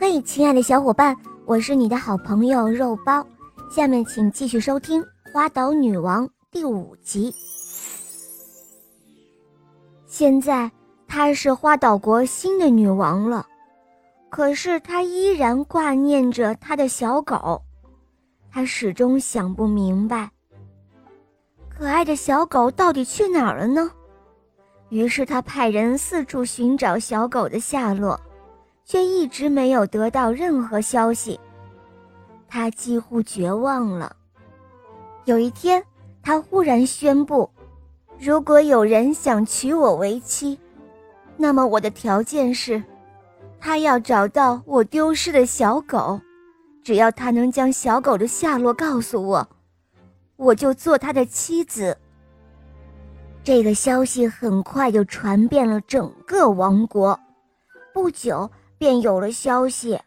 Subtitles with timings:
[0.00, 3.26] 嘿，亲爱的小伙伴，我是你的好朋友肉包。
[3.68, 7.34] 下面请继续收听《花岛女王》第五集。
[10.06, 10.70] 现在
[11.08, 13.44] 她是花岛国新的女王了，
[14.30, 17.60] 可是她依然挂念着她的小狗，
[18.52, 20.30] 她始终想不明白，
[21.68, 23.90] 可爱的小狗到底去哪儿了呢？
[24.90, 28.18] 于是她派人四处寻找小狗的下落。
[28.88, 31.38] 却一直没有得到任何消息，
[32.48, 34.16] 他几乎绝望了。
[35.26, 35.84] 有一天，
[36.22, 37.50] 他忽然宣布
[38.18, 40.58] ：“如果有人想娶我为妻，
[41.36, 42.82] 那么我的条件是，
[43.60, 46.18] 他要找到我丢失的小狗。
[46.82, 49.46] 只要他能将小狗的下落告诉我，
[50.36, 51.94] 我就做他的妻子。”
[53.44, 57.20] 这个消息很快就传遍了整个王国，
[57.92, 58.50] 不久。
[58.78, 59.98] 便有了消息。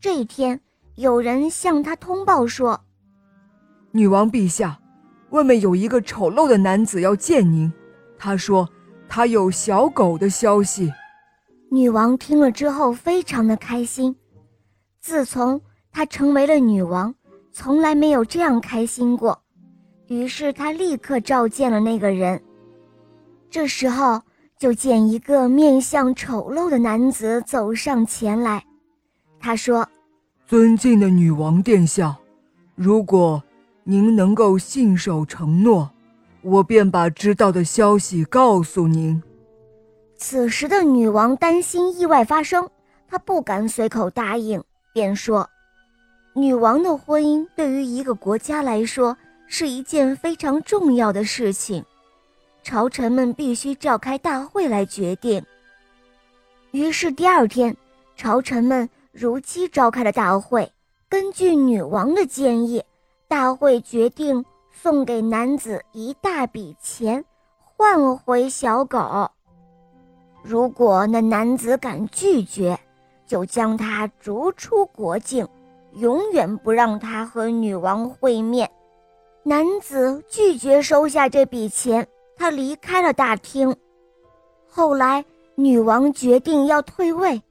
[0.00, 0.60] 这一天，
[0.94, 2.80] 有人向他通报说
[3.92, 4.80] ：“女王陛下，
[5.30, 7.70] 外面有一个丑陋的男子要见您。
[8.16, 8.68] 他说
[9.08, 10.92] 他有小狗的消息。”
[11.70, 14.16] 女王听了之后非常的开心。
[15.00, 15.60] 自从
[15.92, 17.14] 她成为了女王，
[17.52, 19.40] 从来没有这样开心过。
[20.06, 22.42] 于是她立刻召见了那个人。
[23.50, 24.22] 这时候。
[24.60, 28.62] 就见一个面相丑陋的男子走上前来，
[29.40, 29.88] 他说
[30.46, 32.14] ：“尊敬的女王殿下，
[32.74, 33.42] 如果
[33.84, 35.90] 您能够信守承诺，
[36.42, 39.22] 我便把知道的消息告诉您。”
[40.18, 42.68] 此时的女王担心意外发生，
[43.08, 45.48] 她不敢随口答应，便说
[46.36, 49.16] ：“女王的婚姻对于一个国家来说
[49.46, 51.82] 是一件非常重要的事情。”
[52.62, 55.44] 朝臣们必须召开大会来决定。
[56.70, 57.76] 于是第二天，
[58.16, 60.70] 朝臣们如期召开了大会。
[61.08, 62.84] 根据女王的建议，
[63.26, 67.24] 大会决定送给男子一大笔钱，
[67.58, 69.28] 换回小狗。
[70.42, 72.78] 如果那男子敢拒绝，
[73.26, 75.46] 就将他逐出国境，
[75.94, 78.70] 永远不让他和女王会面。
[79.42, 82.06] 男子拒绝收下这笔钱。
[82.40, 83.76] 他离开了大厅。
[84.66, 85.22] 后来，
[85.56, 87.42] 女王决定要退位，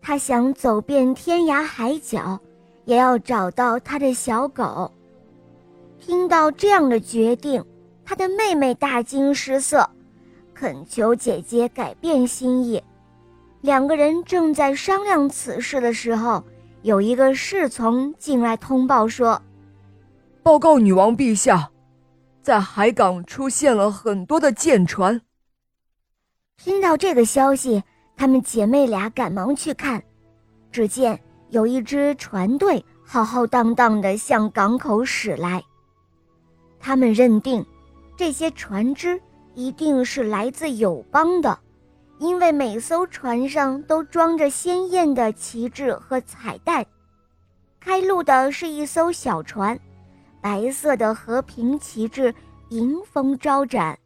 [0.00, 2.38] 她想走遍天涯海角，
[2.84, 4.88] 也要找到她的小狗。
[5.98, 7.64] 听到这样的决定，
[8.04, 9.90] 她的妹妹大惊失色，
[10.54, 12.80] 恳求姐姐改变心意。
[13.62, 16.40] 两个人正在商量此事的时候，
[16.82, 19.42] 有一个侍从进来通报说
[20.40, 21.68] ：“报告女王陛下。”
[22.44, 25.18] 在海港出现了很多的舰船。
[26.58, 27.82] 听到这个消息，
[28.14, 30.04] 她们姐妹俩赶忙去看，
[30.70, 31.18] 只见
[31.48, 35.64] 有一支船队浩浩荡荡地向港口驶来。
[36.78, 37.64] 他们认定，
[38.14, 39.18] 这些船只
[39.54, 41.58] 一定是来自友邦的，
[42.18, 46.84] 因为每艘船上都装着鲜艳的旗帜和彩带。
[47.80, 49.80] 开路的是一艘小船。
[50.44, 52.34] 白色的和平旗帜
[52.68, 53.98] 迎风招展。